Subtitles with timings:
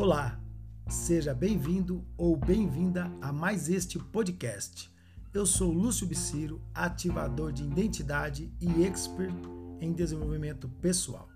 [0.00, 0.40] Olá,
[0.88, 4.90] seja bem-vindo ou bem-vinda a mais este podcast.
[5.30, 9.34] Eu sou Lúcio Biciro, ativador de identidade e expert
[9.78, 11.28] em desenvolvimento pessoal.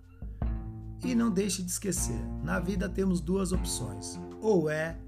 [1.05, 4.99] E não deixe de esquecer, na vida temos duas opções: ou é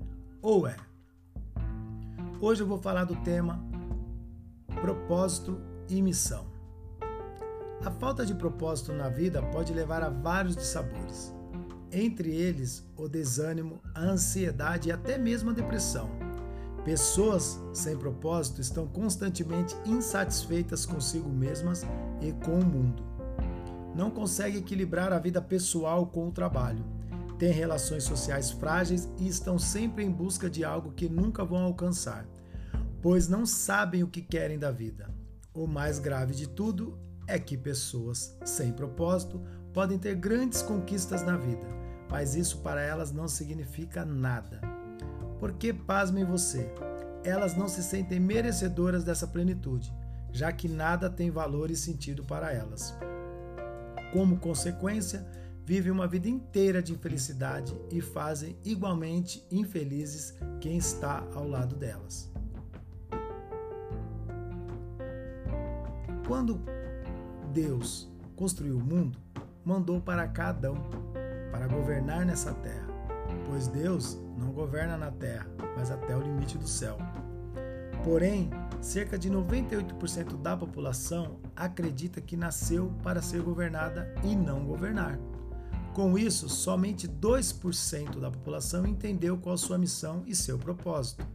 [0.43, 0.77] ou é.
[2.39, 3.59] Hoje eu vou falar do tema
[4.83, 6.45] propósito e missão.
[7.83, 11.35] A falta de propósito na vida pode levar a vários dissabores
[11.97, 16.11] entre eles o desânimo, a ansiedade e até mesmo a depressão.
[16.85, 21.85] Pessoas sem propósito estão constantemente insatisfeitas consigo mesmas
[22.21, 23.03] e com o mundo.
[23.95, 26.85] Não conseguem equilibrar a vida pessoal com o trabalho.
[27.39, 32.27] Têm relações sociais frágeis e estão sempre em busca de algo que nunca vão alcançar,
[33.01, 35.11] pois não sabem o que querem da vida.
[35.55, 39.41] O mais grave de tudo é que pessoas sem propósito
[39.73, 41.67] podem ter grandes conquistas na vida,
[42.11, 44.61] mas isso para elas não significa nada.
[45.39, 46.71] Porque, pasmem você,
[47.25, 49.93] elas não se sentem merecedoras dessa plenitude,
[50.31, 52.97] já que nada tem valor e sentido para elas.
[54.13, 55.27] Como consequência,
[55.65, 62.33] vivem uma vida inteira de infelicidade e fazem igualmente infelizes quem está ao lado delas.
[66.27, 66.61] Quando
[67.53, 69.19] Deus construiu o mundo,
[69.65, 70.77] mandou para cá Adão
[71.57, 72.87] para governar nessa terra,
[73.47, 76.99] pois Deus não governa na terra, mas até o limite do céu.
[78.05, 85.19] Porém, cerca de 98% da população acredita que nasceu para ser governada e não governar.
[85.95, 91.27] Com isso, somente 2% da população entendeu qual sua missão e seu propósito.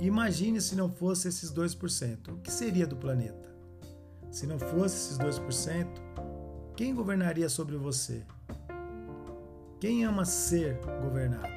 [0.00, 3.54] Imagine se não fosse esses 2%, o que seria do planeta?
[4.30, 5.86] Se não fosse esses 2%,
[6.74, 8.24] quem governaria sobre você?
[9.82, 11.48] Quem ama ser governado?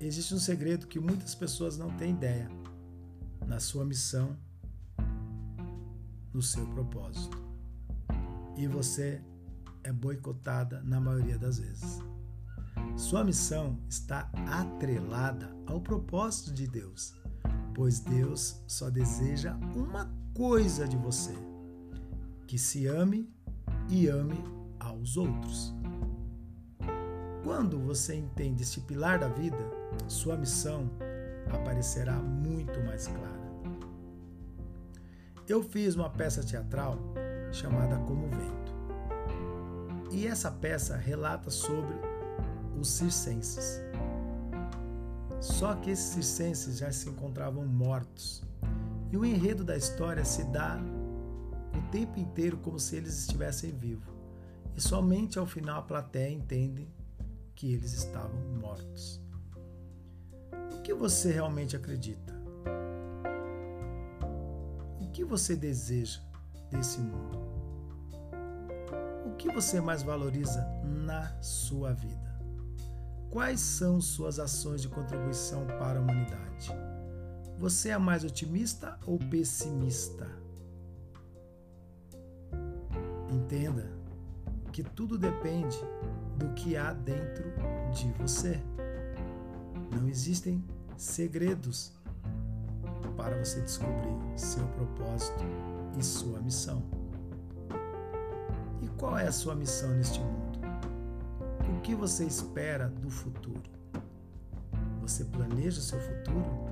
[0.00, 2.50] Existe um segredo que muitas pessoas não têm ideia
[3.46, 4.36] na sua missão,
[6.34, 7.40] no seu propósito.
[8.56, 9.22] E você
[9.84, 12.00] é boicotada na maioria das vezes.
[12.96, 17.14] Sua missão está atrelada ao propósito de Deus,
[17.76, 21.36] pois Deus só deseja uma coisa de você:
[22.48, 23.32] que se ame
[23.88, 24.42] e ame
[24.80, 25.77] aos outros.
[27.48, 29.56] Quando você entende este pilar da vida,
[30.06, 30.90] sua missão
[31.50, 33.40] aparecerá muito mais clara.
[35.48, 36.98] Eu fiz uma peça teatral
[37.50, 38.74] chamada Como Vento.
[40.10, 41.94] E essa peça relata sobre
[42.78, 43.80] os circenses.
[45.40, 48.42] Só que esses circenses já se encontravam mortos.
[49.10, 50.78] E o enredo da história se dá
[51.74, 54.06] o tempo inteiro como se eles estivessem vivos.
[54.76, 56.86] E somente ao final a plateia entende
[57.58, 59.20] que eles estavam mortos.
[60.78, 62.32] O que você realmente acredita?
[65.00, 66.20] O que você deseja
[66.70, 67.36] desse mundo?
[69.26, 72.40] O que você mais valoriza na sua vida?
[73.28, 76.70] Quais são suas ações de contribuição para a humanidade?
[77.58, 80.30] Você é mais otimista ou pessimista?
[83.28, 83.90] Entenda
[84.72, 85.76] que tudo depende
[86.38, 87.52] do que há dentro
[87.92, 88.60] de você.
[89.90, 90.64] Não existem
[90.96, 91.92] segredos
[93.16, 95.44] para você descobrir seu propósito
[95.98, 96.82] e sua missão.
[98.80, 100.58] E qual é a sua missão neste mundo?
[101.76, 103.62] O que você espera do futuro?
[105.02, 106.68] Você planeja o seu futuro?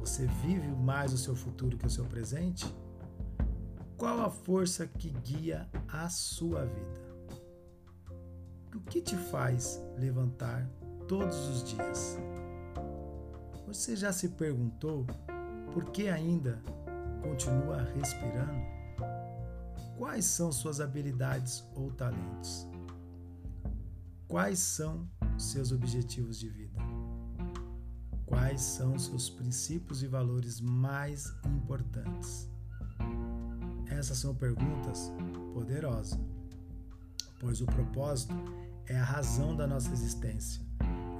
[0.00, 2.66] Você vive mais o seu futuro que o seu presente?
[3.96, 7.01] Qual a força que guia a sua vida?
[8.74, 10.66] O que te faz levantar
[11.06, 12.16] todos os dias?
[13.66, 15.06] Você já se perguntou
[15.74, 16.62] por que ainda
[17.20, 18.62] continua respirando?
[19.98, 22.66] Quais são suas habilidades ou talentos?
[24.26, 26.80] Quais são seus objetivos de vida?
[28.24, 32.48] Quais são seus princípios e valores mais importantes?
[33.86, 35.12] Essas são perguntas
[35.52, 36.18] poderosas
[37.42, 38.32] pois o propósito
[38.86, 40.62] é a razão da nossa existência,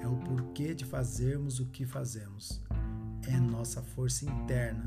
[0.00, 2.62] é o porquê de fazermos o que fazemos,
[3.26, 4.86] é nossa força interna,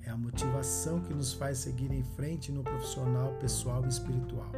[0.00, 4.50] é a motivação que nos faz seguir em frente no profissional, pessoal e espiritual.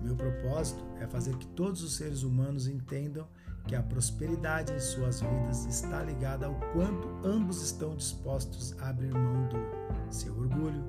[0.00, 3.26] Meu propósito é fazer que todos os seres humanos entendam
[3.66, 9.12] que a prosperidade em suas vidas está ligada ao quanto ambos estão dispostos a abrir
[9.12, 10.84] mão do seu orgulho,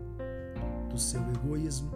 [0.87, 1.91] do seu egoísmo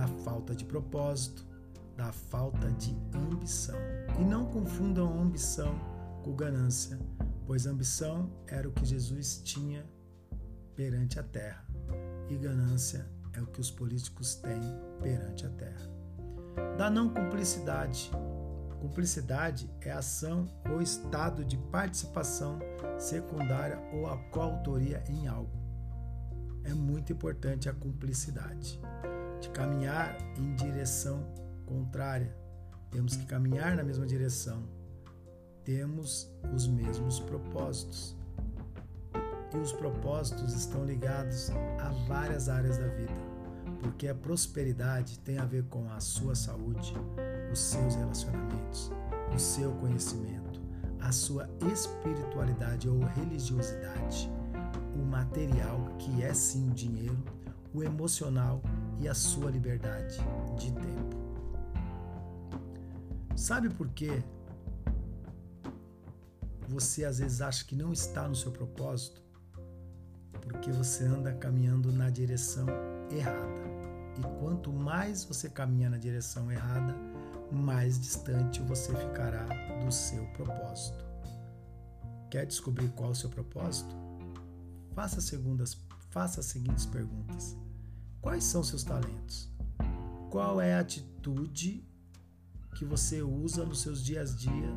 [0.00, 1.46] da falta de propósito,
[1.94, 3.76] da falta de ambição.
[4.18, 5.78] E não confundam ambição
[6.24, 6.98] com ganância,
[7.46, 9.84] pois ambição era o que Jesus tinha
[10.74, 11.66] perante a terra,
[12.30, 14.62] e ganância é o que os políticos têm
[15.02, 15.90] perante a terra.
[16.78, 18.10] Da não cumplicidade.
[18.80, 22.58] Cumplicidade é ação ou estado de participação
[22.98, 25.60] secundária ou a coautoria em algo.
[26.64, 28.80] É muito importante a cumplicidade.
[29.52, 31.26] Caminhar em direção
[31.66, 32.34] contrária,
[32.90, 34.62] temos que caminhar na mesma direção.
[35.64, 38.16] Temos os mesmos propósitos.
[39.52, 41.50] E os propósitos estão ligados
[41.80, 43.12] a várias áreas da vida,
[43.80, 46.94] porque a prosperidade tem a ver com a sua saúde,
[47.52, 48.92] os seus relacionamentos,
[49.34, 50.60] o seu conhecimento,
[51.00, 54.30] a sua espiritualidade ou religiosidade,
[54.94, 57.18] o material, que é sim o dinheiro,
[57.74, 58.62] o emocional
[59.00, 60.18] e a sua liberdade
[60.58, 61.16] de tempo.
[63.34, 64.22] Sabe por quê?
[66.68, 69.22] Você às vezes acha que não está no seu propósito?
[70.42, 72.66] Porque você anda caminhando na direção
[73.10, 73.60] errada.
[74.18, 76.94] E quanto mais você caminha na direção errada,
[77.50, 79.46] mais distante você ficará
[79.84, 81.04] do seu propósito.
[82.30, 83.96] Quer descobrir qual é o seu propósito?
[84.94, 85.76] Faça, segundas,
[86.10, 87.56] faça as seguintes perguntas:
[88.20, 89.48] Quais são seus talentos?
[90.30, 91.84] Qual é a atitude
[92.76, 94.70] que você usa nos seus dias a dia,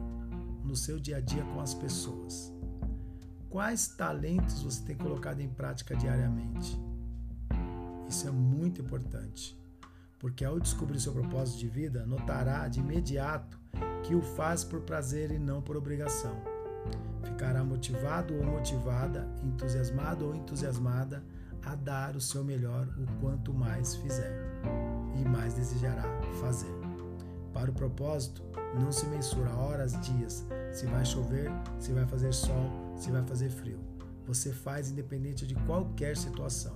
[0.63, 2.51] no seu dia a dia com as pessoas?
[3.49, 6.79] Quais talentos você tem colocado em prática diariamente?
[8.09, 9.61] Isso é muito importante
[10.23, 13.59] porque ao descobrir seu propósito de vida, notará de imediato
[14.03, 16.33] que o faz por prazer e não por obrigação.
[17.25, 21.21] Ficará motivado ou motivada, entusiasmado ou entusiasmada
[21.65, 24.33] a dar o seu melhor o quanto mais fizer
[25.15, 26.03] e mais desejará
[26.39, 26.73] fazer.
[27.53, 28.43] Para o propósito,
[28.79, 31.49] não se mensura horas, dias, se vai chover,
[31.79, 33.79] se vai fazer sol, se vai fazer frio.
[34.25, 36.73] Você faz independente de qualquer situação.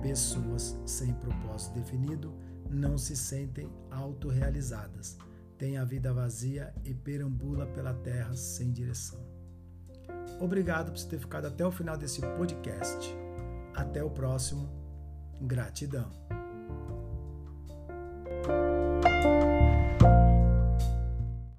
[0.00, 2.32] Pessoas sem propósito definido
[2.70, 5.16] não se sentem autorrealizadas,
[5.58, 9.20] têm a vida vazia e perambula pela terra sem direção.
[10.40, 13.25] Obrigado por ter ficado até o final desse podcast.
[13.76, 14.68] Até o próximo.
[15.40, 16.10] Gratidão.